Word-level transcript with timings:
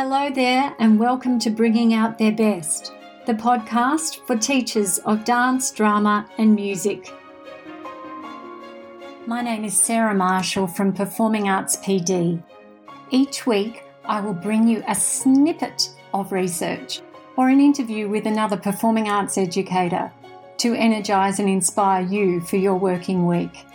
Hello 0.00 0.30
there, 0.30 0.76
and 0.78 0.96
welcome 0.96 1.40
to 1.40 1.50
Bringing 1.50 1.92
Out 1.92 2.18
Their 2.18 2.30
Best, 2.30 2.92
the 3.26 3.34
podcast 3.34 4.24
for 4.28 4.36
teachers 4.36 4.98
of 4.98 5.24
dance, 5.24 5.72
drama, 5.72 6.24
and 6.38 6.54
music. 6.54 7.12
My 9.26 9.42
name 9.42 9.64
is 9.64 9.76
Sarah 9.76 10.14
Marshall 10.14 10.68
from 10.68 10.92
Performing 10.92 11.48
Arts 11.48 11.78
PD. 11.78 12.40
Each 13.10 13.44
week, 13.44 13.82
I 14.04 14.20
will 14.20 14.34
bring 14.34 14.68
you 14.68 14.84
a 14.86 14.94
snippet 14.94 15.90
of 16.14 16.30
research 16.30 17.00
or 17.36 17.48
an 17.48 17.58
interview 17.58 18.08
with 18.08 18.24
another 18.24 18.56
performing 18.56 19.08
arts 19.08 19.36
educator 19.36 20.12
to 20.58 20.74
energise 20.74 21.40
and 21.40 21.48
inspire 21.48 22.06
you 22.06 22.40
for 22.42 22.56
your 22.56 22.76
working 22.76 23.26
week. 23.26 23.66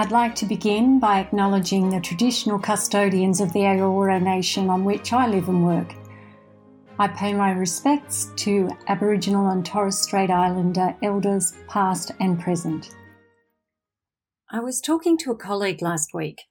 I'd 0.00 0.12
like 0.12 0.36
to 0.36 0.46
begin 0.46 1.00
by 1.00 1.18
acknowledging 1.18 1.90
the 1.90 1.98
traditional 1.98 2.56
custodians 2.56 3.40
of 3.40 3.52
the 3.52 3.62
Eora 3.62 4.22
Nation 4.22 4.70
on 4.70 4.84
which 4.84 5.12
I 5.12 5.26
live 5.26 5.48
and 5.48 5.66
work. 5.66 5.92
I 7.00 7.08
pay 7.08 7.32
my 7.32 7.50
respects 7.50 8.30
to 8.36 8.70
Aboriginal 8.86 9.48
and 9.48 9.66
Torres 9.66 9.98
Strait 9.98 10.30
Islander 10.30 10.94
elders 11.02 11.52
past 11.66 12.12
and 12.20 12.38
present. 12.38 12.94
I 14.52 14.60
was 14.60 14.80
talking 14.80 15.18
to 15.18 15.32
a 15.32 15.36
colleague 15.36 15.82
last 15.82 16.14
week. 16.14 16.42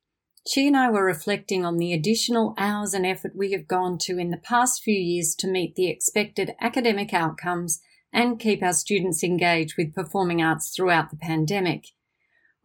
She 0.45 0.68
and 0.68 0.76
I 0.76 0.90
were 0.90 1.05
reflecting 1.05 1.63
on 1.63 1.77
the 1.77 1.93
additional 1.93 2.54
hours 2.57 2.93
and 2.93 3.05
effort 3.05 3.32
we 3.34 3.54
have 3.54 3.66
gone 3.66 3.98
to 3.99 4.18
in 4.18 4.29
the 4.29 4.43
past 4.43 4.84
few 4.84 4.99
years 4.99 5.34
to 5.35 5.48
meet 5.48 5.76
the 5.76 5.88
expected 5.90 6.54
academic 6.59 7.13
outcomes 7.13 7.79
and 8.12 8.41
keep 8.41 8.62
our 8.62 8.73
students 8.73 9.23
engaged 9.23 9.76
with 9.77 9.95
performing 9.95 10.41
arts 10.41 10.73
throughout 10.76 11.12
the 11.12 11.18
pandemic. 11.18 11.85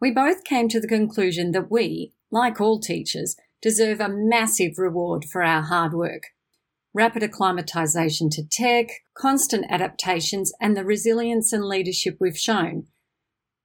We 0.03 0.11
both 0.11 0.43
came 0.43 0.67
to 0.67 0.81
the 0.81 0.87
conclusion 0.89 1.53
that 1.53 1.71
we, 1.71 2.11
like 2.29 2.59
all 2.59 2.77
teachers, 2.77 3.37
deserve 3.61 4.01
a 4.01 4.09
massive 4.09 4.77
reward 4.77 5.23
for 5.23 5.41
our 5.41 5.61
hard 5.61 5.93
work. 5.93 6.23
Rapid 6.93 7.23
acclimatisation 7.23 8.29
to 8.31 8.43
tech, 8.45 8.87
constant 9.17 9.65
adaptations, 9.69 10.51
and 10.59 10.75
the 10.75 10.83
resilience 10.83 11.53
and 11.53 11.63
leadership 11.63 12.17
we've 12.19 12.37
shown. 12.37 12.87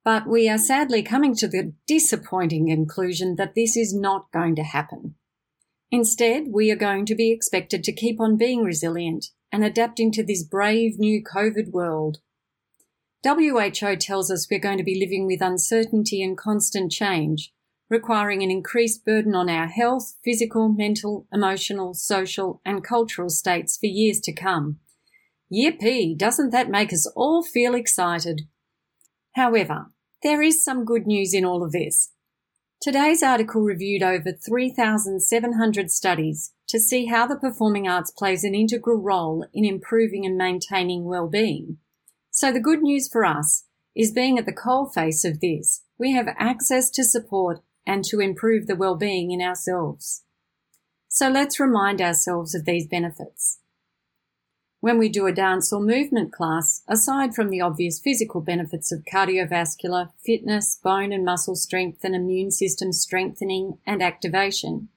But 0.04 0.28
we 0.28 0.48
are 0.48 0.58
sadly 0.58 1.02
coming 1.02 1.34
to 1.34 1.48
the 1.48 1.72
disappointing 1.88 2.68
conclusion 2.68 3.34
that 3.34 3.56
this 3.56 3.76
is 3.76 3.92
not 3.92 4.30
going 4.32 4.54
to 4.54 4.62
happen. 4.62 5.16
Instead, 5.90 6.52
we 6.52 6.70
are 6.70 6.76
going 6.76 7.04
to 7.06 7.16
be 7.16 7.32
expected 7.32 7.82
to 7.82 7.92
keep 7.92 8.20
on 8.20 8.36
being 8.36 8.62
resilient 8.62 9.26
and 9.50 9.64
adapting 9.64 10.12
to 10.12 10.24
this 10.24 10.44
brave 10.44 11.00
new 11.00 11.20
COVID 11.20 11.72
world 11.72 12.18
WHO 13.24 13.96
tells 13.96 14.30
us 14.30 14.46
we're 14.48 14.60
going 14.60 14.78
to 14.78 14.84
be 14.84 14.98
living 14.98 15.26
with 15.26 15.42
uncertainty 15.42 16.22
and 16.22 16.38
constant 16.38 16.92
change, 16.92 17.52
requiring 17.90 18.42
an 18.42 18.50
increased 18.50 19.04
burden 19.04 19.34
on 19.34 19.48
our 19.48 19.66
health, 19.66 20.14
physical, 20.24 20.68
mental, 20.68 21.26
emotional, 21.32 21.94
social, 21.94 22.60
and 22.64 22.84
cultural 22.84 23.28
states 23.28 23.76
for 23.76 23.86
years 23.86 24.20
to 24.20 24.32
come. 24.32 24.78
Yippee! 25.52 26.16
Doesn't 26.16 26.50
that 26.50 26.70
make 26.70 26.92
us 26.92 27.10
all 27.16 27.42
feel 27.42 27.74
excited? 27.74 28.42
However, 29.34 29.86
there 30.22 30.42
is 30.42 30.64
some 30.64 30.84
good 30.84 31.06
news 31.06 31.34
in 31.34 31.44
all 31.44 31.64
of 31.64 31.72
this. 31.72 32.12
Today's 32.80 33.24
article 33.24 33.62
reviewed 33.62 34.02
over 34.04 34.30
3,700 34.30 35.90
studies 35.90 36.52
to 36.68 36.78
see 36.78 37.06
how 37.06 37.26
the 37.26 37.36
performing 37.36 37.88
arts 37.88 38.12
plays 38.12 38.44
an 38.44 38.54
integral 38.54 38.98
role 38.98 39.44
in 39.52 39.64
improving 39.64 40.24
and 40.24 40.36
maintaining 40.36 41.04
well-being. 41.04 41.78
So 42.40 42.52
the 42.52 42.60
good 42.60 42.82
news 42.82 43.08
for 43.08 43.24
us 43.24 43.64
is 43.96 44.12
being 44.12 44.38
at 44.38 44.46
the 44.46 44.52
coalface 44.52 45.28
of 45.28 45.40
this, 45.40 45.82
we 45.98 46.12
have 46.12 46.28
access 46.38 46.88
to 46.90 47.02
support 47.02 47.58
and 47.84 48.04
to 48.04 48.20
improve 48.20 48.68
the 48.68 48.76
well-being 48.76 49.32
in 49.32 49.42
ourselves. 49.42 50.22
So 51.08 51.28
let's 51.28 51.58
remind 51.58 52.00
ourselves 52.00 52.54
of 52.54 52.64
these 52.64 52.86
benefits. 52.86 53.58
When 54.78 54.98
we 54.98 55.08
do 55.08 55.26
a 55.26 55.32
dance 55.32 55.72
or 55.72 55.80
movement 55.80 56.32
class, 56.32 56.84
aside 56.86 57.34
from 57.34 57.50
the 57.50 57.60
obvious 57.60 57.98
physical 57.98 58.40
benefits 58.40 58.92
of 58.92 59.04
cardiovascular, 59.04 60.10
fitness, 60.24 60.78
bone 60.80 61.12
and 61.12 61.24
muscle 61.24 61.56
strength 61.56 62.04
and 62.04 62.14
immune 62.14 62.52
system 62.52 62.92
strengthening 62.92 63.78
and 63.84 64.00
activation, 64.00 64.90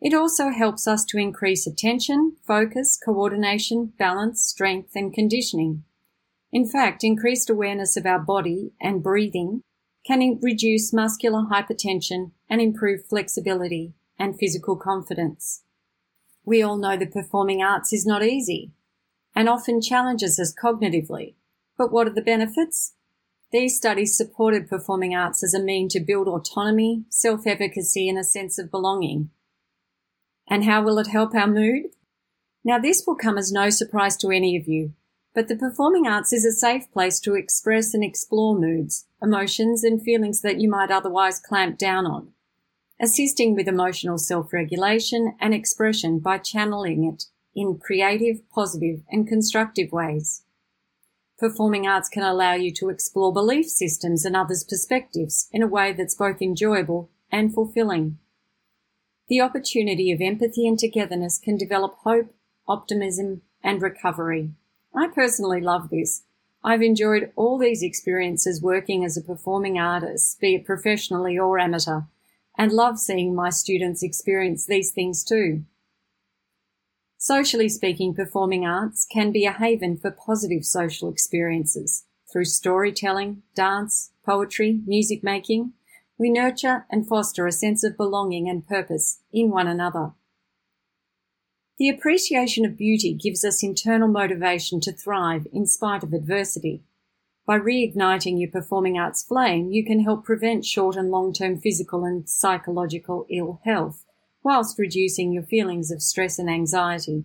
it 0.00 0.14
also 0.14 0.48
helps 0.48 0.88
us 0.88 1.04
to 1.10 1.18
increase 1.18 1.66
attention, 1.66 2.36
focus, 2.46 2.98
coordination, 3.04 3.92
balance, 3.98 4.42
strength 4.42 4.92
and 4.96 5.12
conditioning. 5.12 5.84
In 6.56 6.66
fact, 6.66 7.04
increased 7.04 7.50
awareness 7.50 7.98
of 7.98 8.06
our 8.06 8.18
body 8.18 8.72
and 8.80 9.02
breathing 9.02 9.60
can 10.06 10.38
reduce 10.40 10.90
muscular 10.90 11.42
hypertension 11.52 12.30
and 12.48 12.62
improve 12.62 13.04
flexibility 13.04 13.92
and 14.18 14.38
physical 14.38 14.74
confidence. 14.74 15.64
We 16.46 16.62
all 16.62 16.78
know 16.78 16.96
that 16.96 17.12
performing 17.12 17.62
arts 17.62 17.92
is 17.92 18.06
not 18.06 18.24
easy 18.24 18.72
and 19.34 19.50
often 19.50 19.82
challenges 19.82 20.40
us 20.40 20.54
cognitively. 20.54 21.34
But 21.76 21.92
what 21.92 22.06
are 22.06 22.14
the 22.14 22.22
benefits? 22.22 22.94
These 23.52 23.76
studies 23.76 24.16
supported 24.16 24.66
performing 24.66 25.14
arts 25.14 25.44
as 25.44 25.52
a 25.52 25.62
mean 25.62 25.90
to 25.90 26.00
build 26.00 26.26
autonomy, 26.26 27.04
self-efficacy 27.10 28.08
and 28.08 28.18
a 28.18 28.24
sense 28.24 28.58
of 28.58 28.70
belonging. 28.70 29.28
And 30.48 30.64
how 30.64 30.82
will 30.82 30.98
it 30.98 31.08
help 31.08 31.34
our 31.34 31.48
mood? 31.48 31.90
Now 32.64 32.78
this 32.78 33.04
will 33.06 33.14
come 33.14 33.36
as 33.36 33.52
no 33.52 33.68
surprise 33.68 34.16
to 34.16 34.30
any 34.30 34.56
of 34.56 34.66
you 34.66 34.94
but 35.36 35.48
the 35.48 35.54
performing 35.54 36.06
arts 36.06 36.32
is 36.32 36.46
a 36.46 36.50
safe 36.50 36.90
place 36.92 37.20
to 37.20 37.34
express 37.34 37.92
and 37.92 38.02
explore 38.02 38.58
moods, 38.58 39.06
emotions, 39.22 39.84
and 39.84 40.02
feelings 40.02 40.40
that 40.40 40.58
you 40.58 40.66
might 40.66 40.90
otherwise 40.90 41.38
clamp 41.38 41.76
down 41.76 42.06
on, 42.06 42.32
assisting 42.98 43.54
with 43.54 43.68
emotional 43.68 44.16
self-regulation 44.16 45.36
and 45.38 45.52
expression 45.52 46.18
by 46.20 46.38
channeling 46.38 47.04
it 47.04 47.24
in 47.54 47.78
creative, 47.78 48.48
positive, 48.48 49.02
and 49.10 49.28
constructive 49.28 49.92
ways. 49.92 50.42
Performing 51.38 51.86
arts 51.86 52.08
can 52.08 52.22
allow 52.22 52.54
you 52.54 52.72
to 52.72 52.88
explore 52.88 53.30
belief 53.30 53.66
systems 53.66 54.24
and 54.24 54.34
others' 54.34 54.64
perspectives 54.64 55.50
in 55.52 55.62
a 55.62 55.68
way 55.68 55.92
that's 55.92 56.14
both 56.14 56.40
enjoyable 56.40 57.10
and 57.30 57.52
fulfilling. 57.52 58.16
The 59.28 59.42
opportunity 59.42 60.10
of 60.12 60.22
empathy 60.22 60.66
and 60.66 60.78
togetherness 60.78 61.38
can 61.38 61.58
develop 61.58 61.96
hope, 62.04 62.34
optimism, 62.66 63.42
and 63.62 63.82
recovery. 63.82 64.52
I 64.96 65.08
personally 65.08 65.60
love 65.60 65.90
this. 65.90 66.22
I've 66.64 66.82
enjoyed 66.82 67.30
all 67.36 67.58
these 67.58 67.82
experiences 67.82 68.62
working 68.62 69.04
as 69.04 69.16
a 69.16 69.22
performing 69.22 69.78
artist, 69.78 70.40
be 70.40 70.54
it 70.56 70.64
professionally 70.64 71.38
or 71.38 71.58
amateur, 71.58 72.02
and 72.56 72.72
love 72.72 72.98
seeing 72.98 73.34
my 73.34 73.50
students 73.50 74.02
experience 74.02 74.66
these 74.66 74.90
things 74.90 75.22
too. 75.22 75.64
Socially 77.18 77.68
speaking, 77.68 78.14
performing 78.14 78.64
arts 78.64 79.06
can 79.10 79.32
be 79.32 79.44
a 79.44 79.52
haven 79.52 79.96
for 79.96 80.10
positive 80.10 80.64
social 80.64 81.10
experiences 81.10 82.04
through 82.32 82.44
storytelling, 82.46 83.42
dance, 83.54 84.10
poetry, 84.24 84.80
music 84.86 85.22
making. 85.22 85.72
We 86.18 86.30
nurture 86.30 86.86
and 86.90 87.06
foster 87.06 87.46
a 87.46 87.52
sense 87.52 87.84
of 87.84 87.96
belonging 87.96 88.48
and 88.48 88.66
purpose 88.66 89.20
in 89.32 89.50
one 89.50 89.68
another. 89.68 90.12
The 91.78 91.90
appreciation 91.90 92.64
of 92.64 92.78
beauty 92.78 93.12
gives 93.12 93.44
us 93.44 93.62
internal 93.62 94.08
motivation 94.08 94.80
to 94.80 94.92
thrive 94.92 95.46
in 95.52 95.66
spite 95.66 96.02
of 96.02 96.14
adversity. 96.14 96.82
By 97.46 97.58
reigniting 97.58 98.40
your 98.40 98.50
performing 98.50 98.98
arts 98.98 99.22
flame, 99.22 99.70
you 99.70 99.84
can 99.84 100.00
help 100.00 100.24
prevent 100.24 100.64
short 100.64 100.96
and 100.96 101.10
long-term 101.10 101.60
physical 101.60 102.04
and 102.04 102.28
psychological 102.28 103.26
ill 103.30 103.60
health, 103.64 104.04
whilst 104.42 104.78
reducing 104.78 105.32
your 105.32 105.42
feelings 105.42 105.90
of 105.90 106.02
stress 106.02 106.38
and 106.38 106.48
anxiety. 106.48 107.24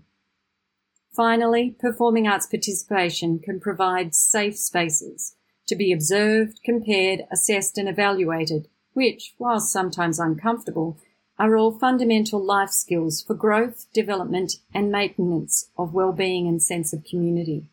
Finally, 1.16 1.76
performing 1.80 2.28
arts 2.28 2.46
participation 2.46 3.40
can 3.40 3.60
provide 3.60 4.14
safe 4.14 4.58
spaces 4.58 5.36
to 5.68 5.76
be 5.76 5.94
observed, 5.94 6.60
compared, 6.66 7.22
assessed 7.32 7.78
and 7.78 7.88
evaluated, 7.88 8.68
which, 8.94 9.34
whilst 9.40 9.72
sometimes 9.72 10.20
uncomfortable, 10.20 10.98
are 11.42 11.58
all 11.58 11.72
fundamental 11.72 12.40
life 12.40 12.70
skills 12.70 13.24
for 13.26 13.34
growth, 13.34 13.88
development, 13.96 14.58
and 14.76 14.92
maintenance 14.92 15.72
of 15.76 15.92
well-being 15.92 16.48
and 16.48 16.62
sense 16.62 16.94
of 16.94 17.04
community. 17.04 17.66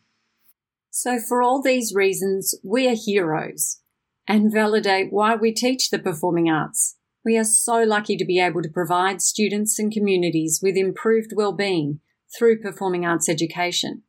So 0.89 1.19
for 1.19 1.43
all 1.43 1.61
these 1.61 1.93
reasons, 1.93 2.55
we 2.63 2.87
are 2.87 2.95
heroes 2.95 3.81
and 4.27 4.51
validate 4.51 5.13
why 5.13 5.35
we 5.35 5.51
teach 5.53 5.91
the 5.91 5.99
performing 5.99 6.49
arts. 6.49 6.95
We 7.23 7.37
are 7.37 7.43
so 7.43 7.83
lucky 7.83 8.17
to 8.17 8.25
be 8.25 8.39
able 8.39 8.63
to 8.63 8.69
provide 8.69 9.21
students 9.21 9.77
and 9.77 9.93
communities 9.93 10.61
with 10.63 10.75
improved 10.75 11.33
well-being 11.35 11.99
through 12.35 12.63
performing 12.63 13.05
arts 13.05 13.29
education. 13.29 14.01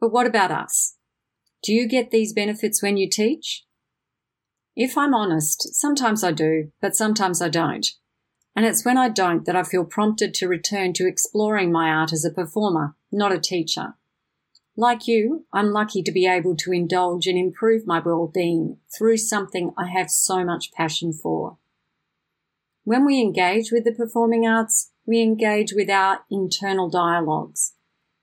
But 0.00 0.10
what 0.10 0.26
about 0.26 0.50
us? 0.50 0.96
Do 1.62 1.74
you 1.74 1.86
get 1.86 2.10
these 2.10 2.32
benefits 2.32 2.82
when 2.82 2.96
you 2.96 3.10
teach? 3.10 3.66
If 4.74 4.96
I'm 4.96 5.12
honest, 5.12 5.74
sometimes 5.74 6.24
I 6.24 6.32
do, 6.32 6.72
but 6.80 6.96
sometimes 6.96 7.42
I 7.42 7.50
don't 7.50 7.86
and 8.56 8.66
it's 8.66 8.84
when 8.84 8.98
I 8.98 9.08
don't 9.08 9.46
that 9.46 9.56
I 9.56 9.62
feel 9.62 9.84
prompted 9.84 10.34
to 10.34 10.48
return 10.48 10.92
to 10.94 11.06
exploring 11.06 11.70
my 11.70 11.88
art 11.88 12.12
as 12.12 12.24
a 12.24 12.30
performer, 12.30 12.96
not 13.12 13.32
a 13.32 13.38
teacher. 13.38 13.94
Like 14.76 15.06
you, 15.06 15.46
I'm 15.52 15.72
lucky 15.72 16.02
to 16.02 16.12
be 16.12 16.26
able 16.26 16.56
to 16.56 16.72
indulge 16.72 17.26
and 17.26 17.38
improve 17.38 17.86
my 17.86 18.00
well-being 18.00 18.78
through 18.96 19.18
something 19.18 19.72
I 19.76 19.88
have 19.88 20.10
so 20.10 20.44
much 20.44 20.72
passion 20.72 21.12
for. 21.12 21.58
When 22.84 23.04
we 23.04 23.20
engage 23.20 23.70
with 23.70 23.84
the 23.84 23.92
performing 23.92 24.46
arts, 24.46 24.90
we 25.06 25.20
engage 25.20 25.72
with 25.74 25.90
our 25.90 26.20
internal 26.30 26.88
dialogues, 26.88 27.74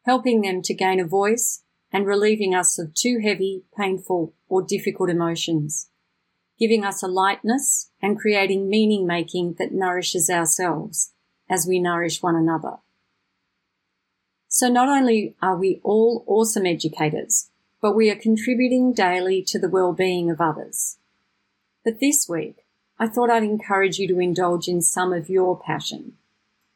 helping 0.06 0.42
them 0.42 0.62
to 0.64 0.74
gain 0.74 1.00
a 1.00 1.06
voice 1.06 1.64
and 1.92 2.06
relieving 2.06 2.56
us 2.56 2.80
of 2.80 2.94
too 2.94 3.20
heavy, 3.24 3.64
painful, 3.78 4.34
or 4.48 4.62
difficult 4.62 5.10
emotions, 5.10 5.90
giving 6.60 6.84
us 6.84 7.04
a 7.04 7.08
lightness 7.08 7.92
and 8.02 8.20
creating 8.20 8.70
meaning 8.70 9.06
making 9.06 9.56
that 9.60 9.74
nourishes 9.74 10.30
ourselves 10.30 11.12
as 11.50 11.66
we 11.68 11.80
nourish 11.80 12.22
one 12.22 12.36
another. 12.36 12.78
So 14.48 14.70
not 14.70 14.90
only 14.90 15.36
are 15.42 15.56
we 15.56 15.80
all 15.84 16.24
awesome 16.28 16.66
educators, 16.66 17.50
but 17.82 17.96
we 17.96 18.10
are 18.10 18.16
contributing 18.16 18.94
daily 18.94 19.44
to 19.44 19.60
the 19.60 19.70
well-being 19.70 20.32
of 20.32 20.42
others. 20.42 20.98
But 21.86 22.00
this 22.00 22.28
week, 22.28 22.66
I 23.00 23.08
thought 23.08 23.30
I'd 23.30 23.44
encourage 23.44 24.00
you 24.00 24.08
to 24.08 24.20
indulge 24.20 24.68
in 24.68 24.82
some 24.82 25.14
of 25.14 25.30
your 25.30 25.60
passion, 25.60 26.14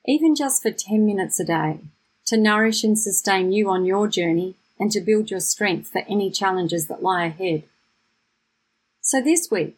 even 0.05 0.35
just 0.35 0.61
for 0.61 0.71
10 0.71 1.05
minutes 1.05 1.39
a 1.39 1.43
day, 1.43 1.79
to 2.27 2.37
nourish 2.37 2.83
and 2.83 2.97
sustain 2.97 3.51
you 3.51 3.69
on 3.69 3.85
your 3.85 4.07
journey 4.07 4.55
and 4.79 4.91
to 4.91 5.01
build 5.01 5.31
your 5.31 5.39
strength 5.39 5.89
for 5.89 6.03
any 6.07 6.29
challenges 6.29 6.87
that 6.87 7.01
lie 7.01 7.25
ahead. 7.25 7.63
So 9.01 9.19
this 9.19 9.49
week, 9.49 9.77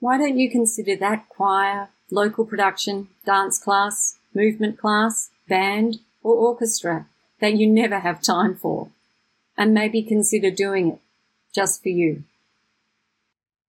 why 0.00 0.18
don't 0.18 0.38
you 0.38 0.50
consider 0.50 0.96
that 0.96 1.28
choir, 1.28 1.88
local 2.10 2.44
production, 2.44 3.08
dance 3.24 3.58
class, 3.58 4.18
movement 4.34 4.78
class, 4.78 5.30
band, 5.48 6.00
or 6.22 6.34
orchestra 6.34 7.06
that 7.40 7.54
you 7.54 7.66
never 7.68 8.00
have 8.00 8.20
time 8.20 8.54
for, 8.54 8.88
and 9.56 9.72
maybe 9.72 10.02
consider 10.02 10.50
doing 10.50 10.88
it 10.88 10.98
just 11.54 11.82
for 11.82 11.88
you. 11.88 12.24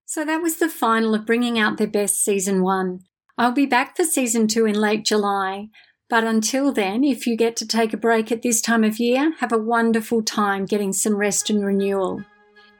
So 0.04 0.24
that 0.24 0.42
was 0.42 0.56
the 0.56 0.68
final 0.68 1.14
of 1.14 1.26
Bringing 1.26 1.58
Out 1.58 1.78
Their 1.78 1.86
Best 1.86 2.24
Season 2.24 2.62
1. 2.62 3.04
I'll 3.38 3.52
be 3.52 3.66
back 3.66 3.96
for 3.96 4.04
Season 4.04 4.48
2 4.48 4.66
in 4.66 4.74
late 4.74 5.04
July, 5.04 5.68
but 6.08 6.24
until 6.24 6.72
then, 6.72 7.04
if 7.04 7.26
you 7.26 7.36
get 7.36 7.56
to 7.56 7.66
take 7.66 7.92
a 7.92 7.96
break 7.96 8.30
at 8.30 8.42
this 8.42 8.60
time 8.60 8.84
of 8.84 8.98
year, 8.98 9.34
have 9.38 9.52
a 9.52 9.58
wonderful 9.58 10.22
time 10.22 10.64
getting 10.64 10.92
some 10.92 11.16
rest 11.16 11.50
and 11.50 11.64
renewal. 11.64 12.24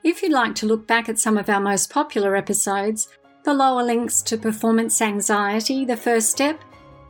If 0.07 0.23
you'd 0.23 0.31
like 0.31 0.55
to 0.57 0.67
look 0.67 0.87
back 0.87 1.09
at 1.09 1.19
some 1.19 1.37
of 1.37 1.49
our 1.49 1.59
most 1.59 1.91
popular 1.91 2.37
episodes, 2.37 3.09
below 3.43 3.77
are 3.77 3.83
links 3.83 4.23
to 4.23 4.39
Performance 4.39 5.03
Anxiety, 5.03 5.85
the 5.85 5.97
first 5.97 6.31
step, 6.31 6.61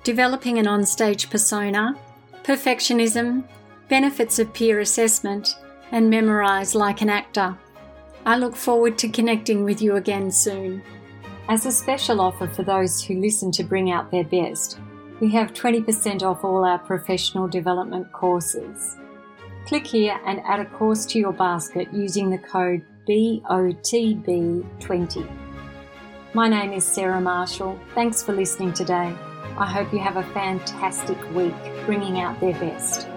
Developing 0.03 0.59
an 0.59 0.65
onstage 0.65 1.29
persona, 1.29 1.95
Perfectionism, 2.43 3.45
Benefits 3.91 4.39
of 4.39 4.51
Peer 4.55 4.81
Assessment, 4.81 5.59
and 5.93 6.09
Memorize 6.09 6.75
Like 6.75 7.03
an 7.03 7.11
Actor. 7.11 7.59
I 8.25 8.39
look 8.39 8.57
forward 8.57 8.97
to 8.97 9.11
connecting 9.11 9.63
with 9.63 9.83
you 9.83 9.97
again 9.97 10.31
soon. 10.31 10.83
As 11.51 11.67
a 11.67 11.73
special 11.73 12.23
offer 12.23 12.49
for 12.49 12.63
those 12.63 13.05
who 13.05 13.21
listen 13.21 13.53
to 13.53 13.63
bring 13.63 13.91
out 13.91 14.11
their 14.11 14.25
best, 14.25 14.79
we 15.21 15.31
have 15.33 15.53
20% 15.53 16.23
off 16.23 16.45
all 16.45 16.65
our 16.65 16.79
professional 16.79 17.47
development 17.47 18.11
courses. 18.13 18.97
Click 19.67 19.85
here 19.85 20.19
and 20.25 20.41
add 20.45 20.61
a 20.61 20.65
course 20.65 21.05
to 21.07 21.19
your 21.19 21.33
basket 21.33 21.93
using 21.93 22.31
the 22.31 22.39
code 22.39 22.83
BOTB20. 23.09 25.29
My 26.35 26.49
name 26.49 26.73
is 26.73 26.85
Sarah 26.85 27.21
Marshall. 27.21 27.77
Thanks 27.93 28.23
for 28.23 28.33
listening 28.33 28.73
today. 28.73 29.13
I 29.59 29.67
hope 29.67 29.93
you 29.93 29.99
have 29.99 30.19
a 30.19 30.33
fantastic 30.33 31.19
week 31.35 31.53
bringing 31.85 32.21
out 32.21 32.39
their 32.39 32.53
best. 32.53 33.09